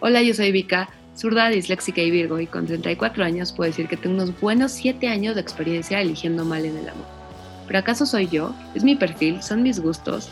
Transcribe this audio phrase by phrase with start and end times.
[0.00, 3.96] Hola, yo soy Vika, zurda, disléxica y virgo, y con 34 años puedo decir que
[3.96, 7.06] tengo unos buenos 7 años de experiencia eligiendo mal en el amor.
[7.66, 8.52] ¿Pero acaso soy yo?
[8.74, 9.40] ¿Es mi perfil?
[9.40, 10.28] ¿Son mis gustos?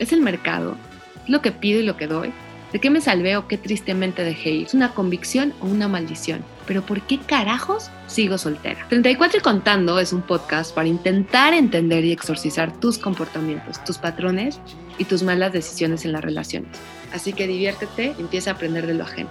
[0.00, 0.76] ¿Es el mercado?
[1.22, 2.32] ¿Es lo que pido y lo que doy?
[2.72, 4.66] ¿De qué me salvé o qué tristemente dejé ir?
[4.66, 6.44] ¿Es una convicción o una maldición?
[6.66, 8.86] ¿Pero por qué carajos sigo soltera?
[8.88, 14.60] 34 y contando es un podcast para intentar entender y exorcizar tus comportamientos, tus patrones
[14.98, 16.70] y tus malas decisiones en las relaciones.
[17.12, 19.30] Así que diviértete empieza a aprender de lo ajeno.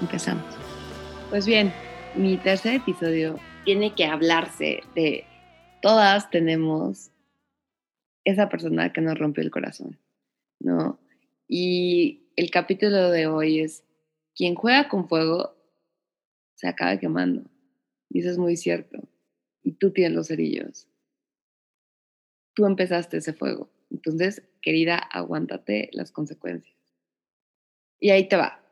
[0.00, 0.44] Empezamos.
[1.28, 1.72] Pues bien,
[2.14, 5.24] mi tercer episodio tiene que hablarse de
[5.82, 7.10] todas tenemos
[8.24, 9.98] esa persona que nos rompió el corazón,
[10.58, 10.98] ¿no?
[11.48, 13.84] Y el capítulo de hoy es,
[14.34, 15.54] quien juega con fuego
[16.60, 17.50] se acaba quemando.
[18.10, 19.08] Y eso es muy cierto.
[19.62, 20.86] Y tú tienes los cerillos.
[22.54, 23.70] Tú empezaste ese fuego.
[23.90, 26.76] Entonces, querida, aguántate las consecuencias.
[27.98, 28.62] Y ahí te va.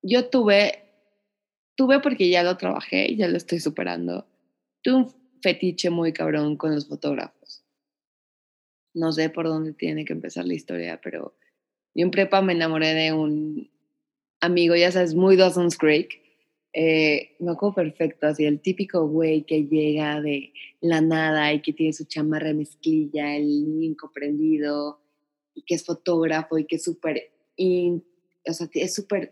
[0.00, 0.84] Yo tuve,
[1.74, 4.28] tuve porque ya lo trabajé, ya lo estoy superando.
[4.82, 7.64] Tuve un fetiche muy cabrón con los fotógrafos.
[8.94, 11.36] No sé por dónde tiene que empezar la historia, pero
[11.96, 13.72] yo en prepa me enamoré de un
[14.40, 16.23] amigo, ya sabes, muy Dawson's Creek.
[16.76, 21.72] Eh, me acuerdo perfecto, así el típico güey que llega de la nada y que
[21.72, 25.00] tiene su chamarra mezclilla, el niño incomprendido,
[25.54, 29.30] y que es fotógrafo y que es súper o sea, es súper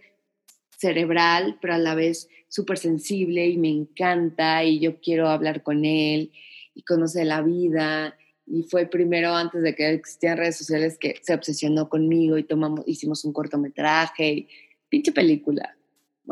[0.79, 5.85] cerebral, pero a la vez súper sensible y me encanta y yo quiero hablar con
[5.85, 6.33] él
[6.75, 8.17] y conoce la vida.
[8.47, 12.85] Y fue primero antes de que existían redes sociales que se obsesionó conmigo y tomamos,
[12.87, 14.49] hicimos un cortometraje y
[14.89, 15.77] pinche película.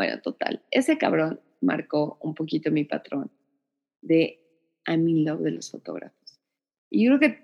[0.01, 3.31] Bueno, total, ese cabrón marcó un poquito mi patrón
[4.01, 4.41] de
[4.87, 6.41] I'm in love de los fotógrafos.
[6.89, 7.42] Y yo creo que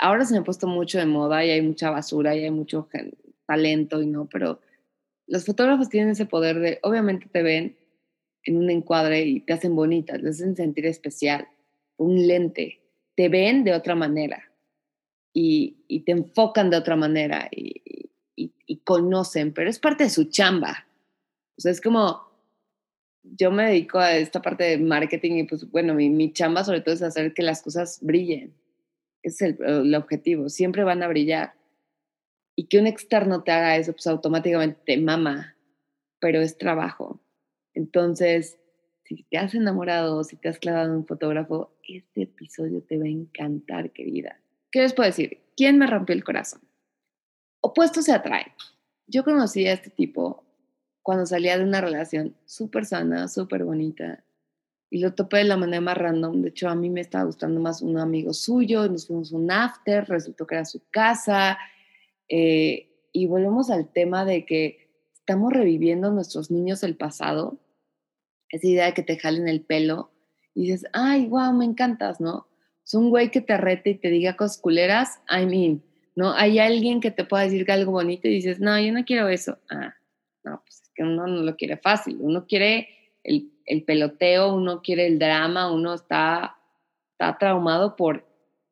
[0.00, 2.88] ahora se me ha puesto mucho de moda y hay mucha basura y hay mucho
[3.46, 4.58] talento y no, pero
[5.28, 7.76] los fotógrafos tienen ese poder de, obviamente te ven
[8.42, 11.46] en un encuadre y te hacen bonitas, te hacen sentir especial,
[11.96, 12.80] un lente,
[13.14, 14.42] te ven de otra manera
[15.32, 17.82] y, te enfocan de otra manera y,
[18.82, 20.88] conocen, pero es parte de su chamba.
[21.56, 22.22] O sea, es como,
[23.22, 26.80] yo me dedico a esta parte de marketing y pues bueno, mi, mi chamba sobre
[26.80, 28.54] todo es hacer que las cosas brillen.
[29.22, 31.54] es el objetivo, siempre van a brillar
[32.56, 35.56] y que un externo te haga eso, pues automáticamente te mama,
[36.20, 37.20] pero es trabajo.
[37.74, 38.58] Entonces,
[39.04, 43.04] si te has enamorado si te has clavado en un fotógrafo, este episodio te va
[43.04, 44.40] a encantar, querida.
[44.70, 45.40] ¿Qué les puedo decir?
[45.56, 46.62] ¿Quién me rompió el corazón?
[47.60, 48.52] Opuestos se atraen.
[49.06, 50.44] Yo conocí a este tipo
[51.04, 54.24] cuando salía de una relación súper sana, súper bonita,
[54.88, 56.40] y lo topé de la manera más random.
[56.40, 60.08] De hecho, a mí me estaba gustando más un amigo suyo, nos fuimos un after,
[60.08, 61.58] resultó que era su casa,
[62.28, 67.58] eh, y volvemos al tema de que estamos reviviendo nuestros niños el pasado,
[68.48, 70.10] esa idea de que te jalen el pelo
[70.54, 72.48] y dices, ay, wow, me encantas, ¿no?
[72.82, 75.82] Es un güey que te rete y te diga cosas culeras, I mean,
[76.16, 76.32] ¿no?
[76.32, 79.58] Hay alguien que te pueda decir algo bonito y dices, no, yo no quiero eso.
[79.68, 79.94] Ah,
[80.44, 82.88] no, pues es que uno no lo quiere fácil, uno quiere
[83.22, 86.56] el, el peloteo, uno quiere el drama, uno está,
[87.12, 88.24] está traumado por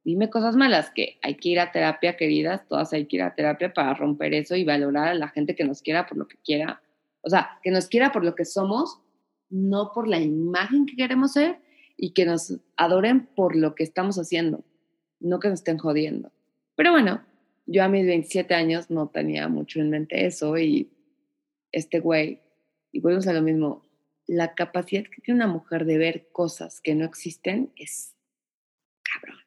[0.04, 3.34] dime cosas malas, que hay que ir a terapia, queridas, todas hay que ir a
[3.34, 6.36] terapia para romper eso y valorar a la gente que nos quiera por lo que
[6.38, 6.82] quiera.
[7.22, 9.00] O sea, que nos quiera por lo que somos,
[9.48, 11.60] no por la imagen que queremos ser
[11.96, 14.64] y que nos adoren por lo que estamos haciendo,
[15.20, 16.32] no que nos estén jodiendo.
[16.74, 17.22] Pero bueno,
[17.66, 20.90] yo a mis 27 años no tenía mucho en mente eso y
[21.72, 22.40] este güey,
[22.92, 23.82] y volvemos a lo mismo,
[24.26, 28.14] la capacidad que tiene una mujer de ver cosas que no existen es
[29.02, 29.38] cabrón.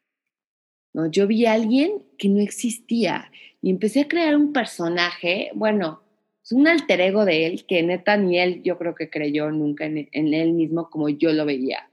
[0.93, 1.09] ¿no?
[1.09, 3.31] Yo vi a alguien que no existía
[3.61, 6.01] y empecé a crear un personaje, bueno,
[6.43, 9.85] es un alter ego de él que neta ni él yo creo que creyó nunca
[9.85, 11.89] en, él mismo como yo lo veía,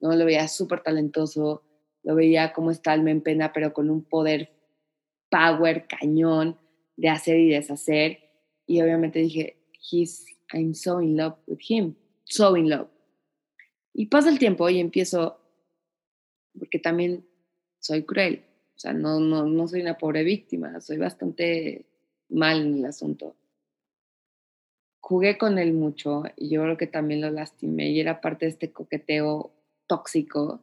[0.00, 0.16] ¿no?
[0.16, 1.62] Lo veía súper talentoso,
[2.02, 4.50] lo veía como está alma en pena, pero con un poder
[5.28, 6.58] power cañón
[6.96, 8.30] de hacer y deshacer.
[8.66, 12.88] Y obviamente dije, he's, I'm so in love with him, so in love.
[13.94, 15.38] Y pasa el tiempo y empiezo,
[16.58, 17.26] porque también
[17.78, 18.44] soy cruel.
[18.74, 21.84] O sea, no, no, no soy una pobre víctima, soy bastante
[22.30, 23.36] mal en el asunto.
[25.00, 28.52] Jugué con él mucho y yo creo que también lo lastimé y era parte de
[28.52, 29.52] este coqueteo
[29.86, 30.62] tóxico,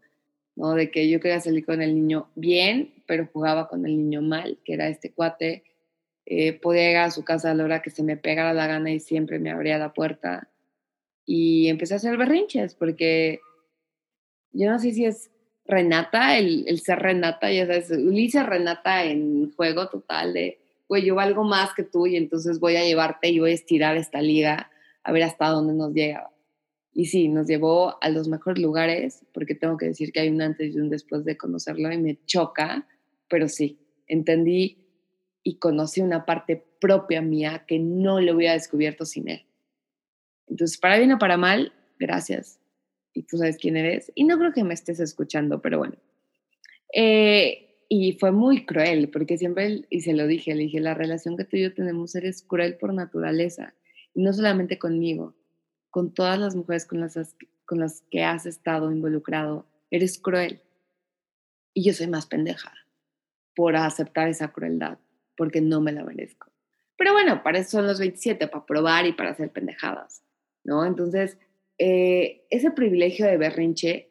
[0.55, 0.73] ¿no?
[0.73, 4.57] De que yo quería salir con el niño bien, pero jugaba con el niño mal,
[4.63, 5.63] que era este cuate.
[6.31, 8.91] Eh, podía llegar a su casa a la hora que se me pegara la gana
[8.91, 10.47] y siempre me abría la puerta.
[11.25, 13.39] Y empecé a hacer berrinches porque
[14.51, 15.31] yo no sé si es
[15.65, 21.15] Renata, el, el, ser Renata, ya sabes, Ulises Renata en juego total de, güey, yo
[21.15, 24.69] valgo más que tú y entonces voy a llevarte y voy a estirar esta liga
[25.03, 26.29] a ver hasta dónde nos llegaba.
[26.93, 30.43] Y sí, nos llevó a los mejores lugares, porque tengo que decir que hay un
[30.43, 32.87] antes y un después de conocerlo y me choca,
[33.27, 34.88] pero sí, entendí
[35.43, 39.45] y conocí una parte propia mía que no lo hubiera descubierto sin él.
[40.47, 42.59] Entonces, para bien o para mal, gracias.
[43.13, 44.11] Y tú sabes quién eres.
[44.15, 45.95] Y no creo que me estés escuchando, pero bueno.
[46.93, 51.37] Eh, y fue muy cruel, porque siempre, y se lo dije, le dije, la relación
[51.37, 53.73] que tú y yo tenemos eres cruel por naturaleza.
[54.13, 55.35] Y no solamente conmigo,
[55.89, 60.61] con todas las mujeres con las, con las que has estado involucrado, eres cruel.
[61.73, 62.73] Y yo soy más pendeja
[63.55, 64.99] por aceptar esa crueldad,
[65.39, 66.51] porque no me la merezco.
[66.97, 70.21] Pero bueno, para eso son los 27, para probar y para hacer pendejadas,
[70.65, 70.85] ¿no?
[70.85, 71.37] Entonces,
[71.77, 74.09] eh, ese privilegio de berrinche,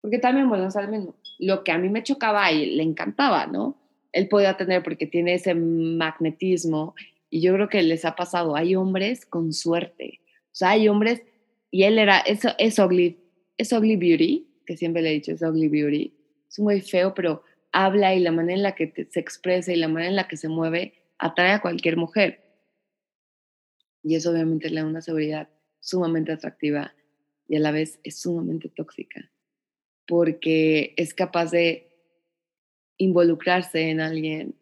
[0.00, 3.76] porque también, bueno, al menos, lo que a mí me chocaba y le encantaba, ¿no?
[4.12, 6.94] Él podía tener porque tiene ese magnetismo
[7.28, 11.22] y yo creo que les ha pasado, hay hombres con suerte, o sea, hay hombres,
[11.70, 13.18] y él era, eso es ugly,
[13.58, 16.14] es ugly beauty, que siempre le he dicho, es ugly beauty,
[16.48, 17.42] es muy feo, pero
[17.72, 20.36] habla y la manera en la que se expresa y la manera en la que
[20.36, 22.42] se mueve atrae a cualquier mujer.
[24.02, 25.48] Y eso obviamente le da una seguridad
[25.80, 26.94] sumamente atractiva
[27.48, 29.30] y a la vez es sumamente tóxica,
[30.06, 31.92] porque es capaz de
[32.98, 34.54] involucrarse en alguien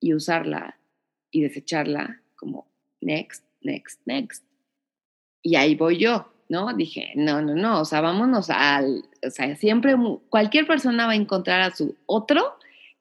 [0.00, 0.78] y usarla
[1.30, 2.70] y desecharla como
[3.00, 4.44] next, next, next.
[5.42, 6.74] Y ahí voy yo, ¿no?
[6.74, 9.94] Dije, no, no, no, o sea, vámonos al, o sea, siempre
[10.28, 12.56] cualquier persona va a encontrar a su otro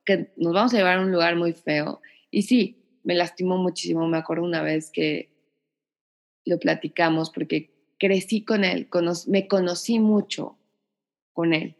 [0.05, 2.01] que nos vamos a llevar a un lugar muy feo.
[2.31, 5.29] Y sí, me lastimó muchísimo, me acuerdo una vez que
[6.45, 8.89] lo platicamos porque crecí con él,
[9.27, 10.57] me conocí mucho
[11.31, 11.75] con él.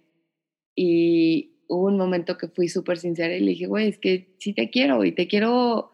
[0.75, 4.53] Y hubo un momento que fui súper sincera y le dije, güey, es que sí
[4.53, 5.91] te quiero y te quiero, o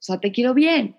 [0.00, 0.96] sea, te quiero bien,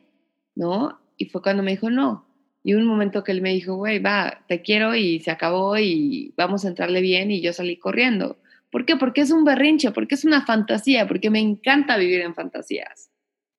[0.55, 0.99] ¿no?
[1.17, 2.24] Y fue cuando me dijo, no.
[2.67, 6.33] Y un momento que él me dijo, güey, va, te quiero y se acabó y
[6.35, 8.39] vamos a entrarle bien y yo salí corriendo.
[8.71, 8.95] ¿Por qué?
[8.95, 13.11] Porque es un berrinche, porque es una fantasía, porque me encanta vivir en fantasías.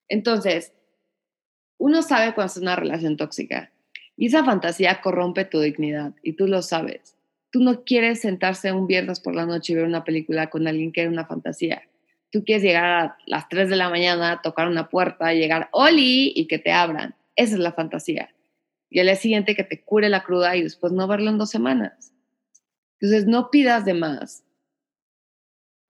[0.08, 0.72] Entonces,
[1.78, 3.70] uno sabe cuando es una relación tóxica
[4.16, 7.14] y esa fantasía corrompe tu dignidad y tú lo sabes.
[7.52, 10.90] Tú no quieres sentarse un viernes por la noche y ver una película con alguien
[10.90, 11.80] que era una fantasía.
[12.32, 16.48] Tú quieres llegar a las 3 de la mañana, tocar una puerta, llegar, Oli, y
[16.48, 17.14] que te abran.
[17.36, 18.30] Esa es la fantasía.
[18.88, 21.50] Y al día siguiente que te cure la cruda y después no verlo en dos
[21.50, 22.12] semanas.
[23.00, 24.44] Entonces, no pidas de más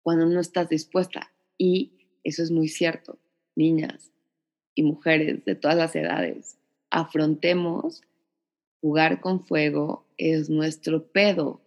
[0.02, 1.32] cuando no estás dispuesta.
[1.58, 3.18] Y eso es muy cierto,
[3.54, 4.12] niñas
[4.74, 6.58] y mujeres de todas las edades.
[6.90, 8.02] Afrontemos
[8.80, 11.60] jugar con fuego es nuestro pedo.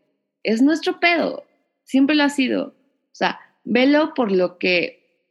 [0.44, 1.44] Es nuestro pedo.
[1.84, 2.68] Siempre lo ha sido.
[2.68, 5.26] O sea, velo por lo que,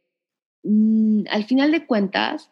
[0.63, 2.51] mm, al final de cuentas,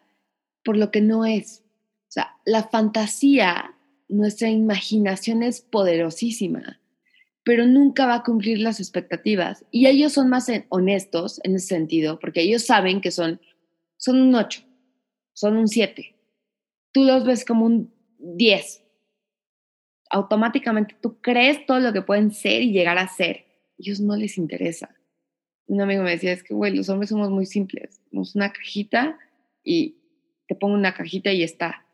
[0.64, 1.62] por lo que no es.
[2.08, 3.74] O sea, la fantasía,
[4.08, 6.80] nuestra imaginación es poderosísima,
[7.44, 9.64] pero nunca va a cumplir las expectativas.
[9.70, 13.40] Y ellos son más honestos en ese sentido, porque ellos saben que son,
[13.96, 14.62] son un 8,
[15.34, 16.16] son un 7.
[16.92, 18.84] Tú los ves como un 10
[20.10, 23.46] automáticamente tú crees todo lo que pueden ser y llegar a ser.
[23.78, 24.94] Ellos no les interesa.
[25.66, 28.00] Un amigo me decía, es que, güey, los hombres somos muy simples.
[28.10, 29.18] Somos una cajita
[29.62, 29.98] y
[30.46, 31.84] te pongo una cajita y está.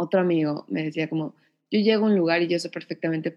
[0.00, 1.34] Otro amigo me decía como,
[1.72, 3.36] yo llego a un lugar y yo sé perfectamente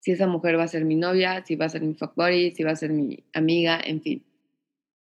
[0.00, 2.50] si esa mujer va a ser mi novia, si va a ser mi fuck buddy,
[2.50, 4.24] si va a ser mi amiga, en fin.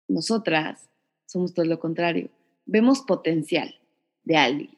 [0.06, 0.88] Nosotras
[1.26, 2.30] somos todo lo contrario.
[2.66, 3.74] Vemos potencial
[4.22, 4.70] de alguien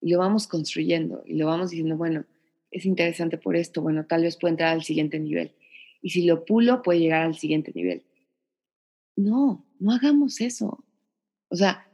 [0.00, 2.24] y lo vamos construyendo y lo vamos diciendo, bueno,
[2.72, 5.52] es interesante por esto, bueno, tal vez puede entrar al siguiente nivel.
[6.02, 8.02] Y si lo pulo, puede llegar al siguiente nivel.
[9.14, 10.84] No, no hagamos eso.
[11.50, 11.86] O sea,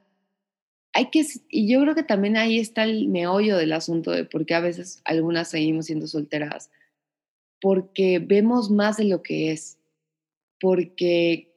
[0.96, 4.46] hay que, y yo creo que también ahí está el meollo del asunto de por
[4.46, 6.70] qué a veces algunas seguimos siendo solteras,
[7.60, 9.78] porque vemos más de lo que es,
[10.58, 11.54] porque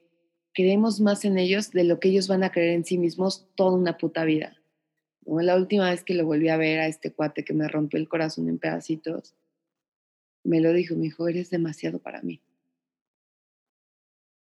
[0.52, 3.72] creemos más en ellos de lo que ellos van a creer en sí mismos toda
[3.72, 4.60] una puta vida.
[5.24, 8.08] La última vez que lo volví a ver a este cuate que me rompió el
[8.08, 9.34] corazón en pedacitos,
[10.44, 12.42] me lo dijo, me dijo, eres demasiado para mí.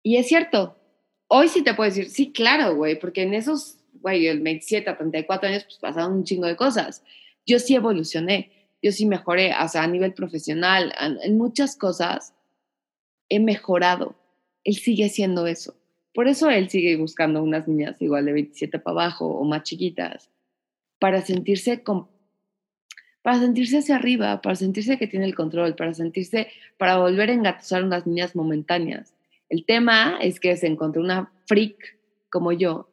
[0.01, 0.79] Y es cierto,
[1.27, 4.97] hoy sí te puedo decir, sí, claro, güey, porque en esos, güey, el 27 a
[4.97, 7.03] 34 años, pues pasaron un chingo de cosas.
[7.45, 8.51] Yo sí evolucioné,
[8.81, 12.33] yo sí mejoré, o sea, a nivel profesional, en muchas cosas
[13.29, 14.15] he mejorado.
[14.63, 15.75] Él sigue siendo eso.
[16.13, 20.29] Por eso él sigue buscando unas niñas igual de 27 para abajo o más chiquitas
[20.99, 21.83] para sentirse
[23.21, 27.33] para sentirse hacia arriba, para sentirse que tiene el control, para sentirse, para volver a
[27.33, 29.13] engatusar unas niñas momentáneas.
[29.49, 31.97] El tema es que se encontró una freak
[32.29, 32.89] como yo,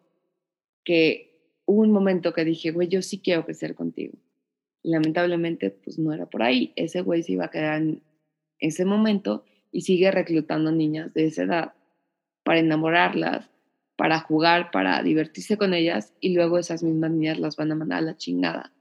[0.85, 1.35] que
[1.67, 4.19] hubo un momento que dije, güey, yo sí quiero crecer contigo.
[4.83, 6.73] Lamentablemente, pues no era por ahí.
[6.77, 8.03] Ese güey se iba a quedar en
[8.59, 11.75] ese momento y sigue reclutando niñas de esa edad
[12.45, 13.51] para enamorarlas,
[13.97, 17.99] para jugar, para divertirse con ellas y luego esas mismas niñas las van a mandar
[17.99, 18.73] a la chingada.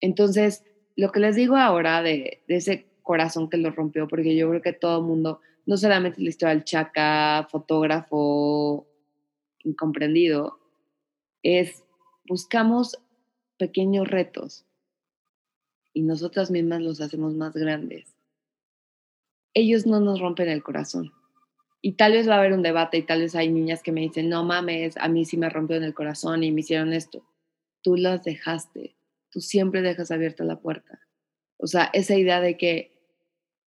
[0.00, 0.64] Entonces,
[0.96, 4.62] lo que les digo ahora de, de ese corazón que lo rompió, porque yo creo
[4.62, 8.86] que todo el mundo, no solamente la historia del chaca, fotógrafo
[9.64, 10.59] incomprendido,
[11.42, 11.84] es
[12.28, 12.98] buscamos
[13.56, 14.64] pequeños retos
[15.92, 18.14] y nosotras mismas los hacemos más grandes.
[19.54, 21.12] Ellos no nos rompen el corazón.
[21.82, 24.02] Y tal vez va a haber un debate y tal vez hay niñas que me
[24.02, 27.24] dicen, no mames, a mí sí me rompió en el corazón y me hicieron esto.
[27.82, 28.96] Tú las dejaste,
[29.30, 31.00] tú siempre dejas abierta la puerta.
[31.56, 32.92] O sea, esa idea de que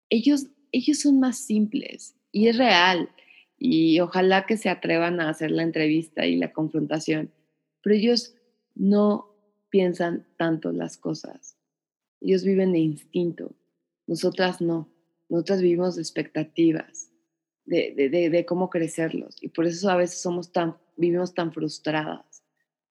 [0.09, 3.09] ellos, ellos son más simples y es real.
[3.57, 7.31] Y ojalá que se atrevan a hacer la entrevista y la confrontación.
[7.81, 8.35] Pero ellos
[8.75, 9.35] no
[9.69, 11.57] piensan tanto las cosas.
[12.21, 13.55] Ellos viven de instinto.
[14.07, 14.89] Nosotras no.
[15.29, 17.11] Nosotras vivimos de expectativas,
[17.65, 19.35] de, de, de, cómo crecerlos.
[19.41, 22.43] Y por eso a veces somos tan, vivimos tan frustradas,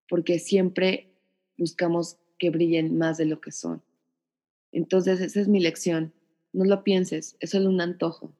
[0.08, 1.14] porque siempre
[1.56, 3.82] buscamos que brillen más de lo que son.
[4.72, 6.12] Entonces, esa es mi lección.
[6.52, 8.34] No lo pienses, es solo un antojo.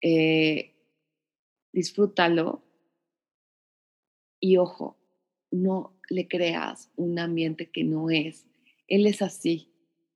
[0.00, 0.74] Eh,
[1.72, 2.62] disfrútalo
[4.40, 4.96] y ojo,
[5.50, 8.46] no le creas un ambiente que no es.
[8.88, 9.68] Él es así.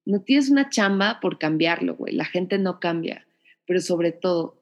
[0.04, 2.14] No tienes una chamba por cambiarlo, güey.
[2.14, 3.26] La gente no cambia.
[3.66, 4.60] Pero sobre todo,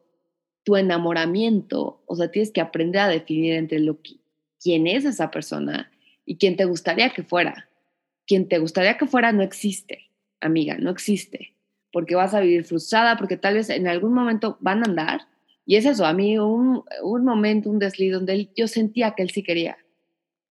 [0.63, 4.17] tu enamoramiento, o sea, tienes que aprender a definir entre lo que,
[4.63, 5.91] quién es esa persona
[6.25, 7.69] y quién te gustaría que fuera.
[8.27, 10.11] Quien te gustaría que fuera no existe,
[10.41, 11.57] amiga, no existe.
[11.91, 15.23] Porque vas a vivir frustrada, porque tal vez en algún momento van a andar.
[15.67, 19.31] Y es eso, a mí un, un momento, un desliz donde yo sentía que él
[19.31, 19.77] sí quería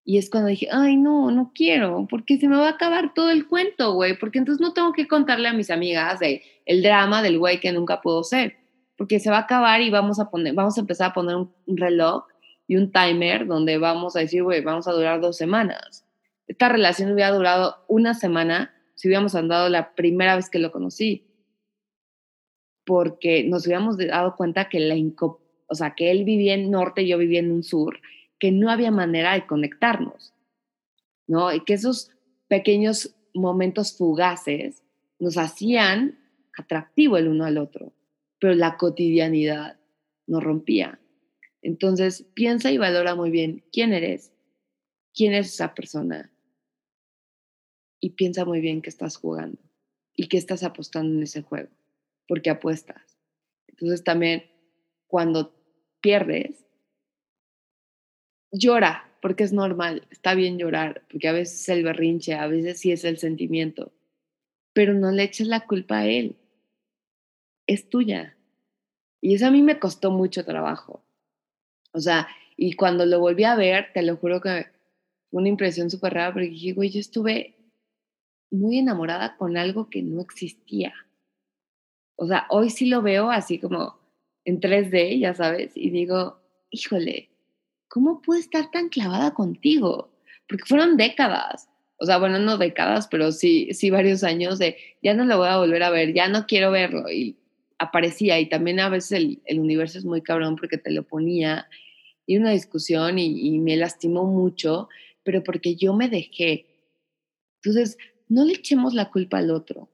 [0.04, 3.30] y es cuando dije, ay, no, no quiero, porque se me va a acabar todo
[3.30, 7.22] el cuento, güey, porque entonces no tengo que contarle a mis amigas de el drama
[7.22, 8.56] del güey que nunca pudo ser,
[8.96, 11.52] porque se va a acabar y vamos a poner, vamos a empezar a poner un,
[11.66, 12.24] reloj
[12.66, 16.04] y un timer donde vamos a decir, güey, vamos a durar dos semanas.
[16.48, 21.28] Esta relación hubiera durado una semana si hubiéramos andado la primera vez que lo conocí,
[22.84, 24.96] porque nos hubiéramos dado cuenta que la
[25.68, 28.00] o sea, que él vivía en norte y yo vivía en un sur
[28.42, 30.34] que no había manera de conectarnos,
[31.28, 31.54] ¿no?
[31.54, 32.10] Y que esos
[32.48, 34.82] pequeños momentos fugaces
[35.20, 36.18] nos hacían
[36.58, 37.92] atractivo el uno al otro,
[38.40, 39.78] pero la cotidianidad
[40.26, 40.98] nos rompía.
[41.62, 44.32] Entonces, piensa y valora muy bien quién eres,
[45.14, 46.32] quién es esa persona
[48.00, 49.62] y piensa muy bien qué estás jugando
[50.16, 51.70] y qué estás apostando en ese juego,
[52.26, 53.20] porque apuestas.
[53.68, 54.50] Entonces, también
[55.06, 55.54] cuando
[56.00, 56.66] pierdes,
[58.52, 62.78] llora, porque es normal, está bien llorar, porque a veces es el berrinche, a veces
[62.78, 63.92] sí es el sentimiento,
[64.72, 66.36] pero no le eches la culpa a él,
[67.66, 68.36] es tuya.
[69.20, 71.02] Y eso a mí me costó mucho trabajo.
[71.92, 74.66] O sea, y cuando lo volví a ver, te lo juro que
[75.30, 77.56] una impresión súper rara, porque dije, güey, yo estuve
[78.50, 80.92] muy enamorada con algo que no existía.
[82.16, 83.98] O sea, hoy sí lo veo así como
[84.44, 86.40] en 3D, ya sabes, y digo,
[86.70, 87.31] híjole,
[87.92, 90.10] ¿cómo puede estar tan clavada contigo?
[90.48, 91.68] Porque fueron décadas.
[91.98, 95.48] O sea, bueno, no décadas, pero sí, sí varios años de ya no lo voy
[95.48, 97.10] a volver a ver, ya no quiero verlo.
[97.10, 97.36] Y
[97.78, 98.40] aparecía.
[98.40, 101.68] Y también a veces el, el universo es muy cabrón porque te lo ponía.
[102.24, 104.88] Y una discusión y, y me lastimó mucho,
[105.22, 106.64] pero porque yo me dejé.
[107.56, 109.90] Entonces, no le echemos la culpa al otro.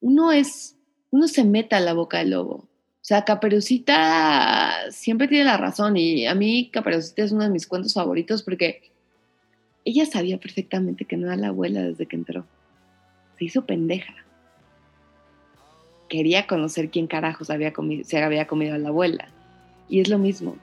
[0.00, 0.78] Uno es,
[1.10, 2.66] uno se meta a la boca del lobo.
[3.06, 7.68] O sea, Caperucita siempre tiene la razón y a mí Caperucita es uno de mis
[7.68, 8.90] cuentos favoritos porque
[9.84, 12.44] ella sabía perfectamente que no era la abuela desde que entró.
[13.38, 14.12] Se hizo pendeja.
[16.08, 17.72] Quería conocer quién carajos había
[18.02, 19.28] se había comido a la abuela.
[19.88, 20.56] Y es lo mismo.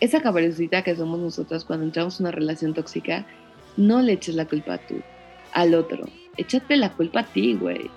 [0.00, 3.24] Esa caperucita que somos nosotros cuando entramos en una relación tóxica,
[3.76, 5.00] no le eches la culpa a tú,
[5.52, 6.08] al otro.
[6.36, 7.88] Échate la culpa a ti, güey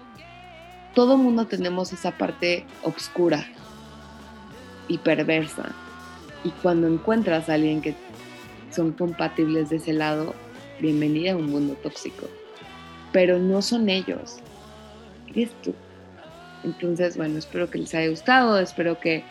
[0.94, 3.46] todo mundo tenemos esa parte oscura
[4.88, 5.74] y perversa.
[6.44, 7.96] Y cuando encuentras a alguien que
[8.72, 10.34] son compatibles de ese lado,
[10.80, 12.28] bienvenida a un mundo tóxico.
[13.12, 14.38] Pero no son ellos,
[15.30, 15.74] eres tú.
[16.64, 19.24] Entonces, bueno, espero que les haya gustado, espero que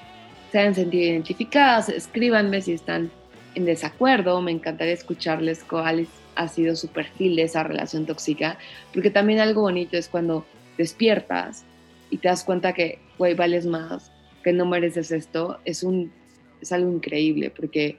[0.50, 3.11] se hayan sentido identificadas, escríbanme si están
[3.55, 8.59] en desacuerdo, me encantaría escucharles cuál ha sido su perfil de esa relación tóxica,
[8.93, 10.45] porque también algo bonito es cuando
[10.80, 11.64] despiertas
[12.10, 14.10] y te das cuenta que, güey, vales más,
[14.42, 16.12] que no mereces esto, es, un,
[16.60, 17.99] es algo increíble porque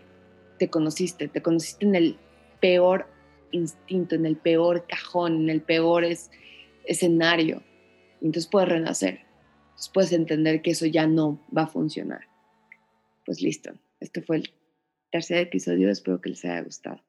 [0.57, 2.17] te conociste, te conociste en el
[2.59, 3.07] peor
[3.51, 6.05] instinto, en el peor cajón, en el peor
[6.85, 7.63] escenario.
[8.19, 9.21] Y entonces puedes renacer.
[9.69, 12.21] Entonces puedes entender que eso ya no va a funcionar.
[13.25, 13.71] Pues listo.
[13.99, 14.53] Este fue el
[15.11, 15.89] tercer episodio.
[15.89, 17.01] Espero que les haya gustado.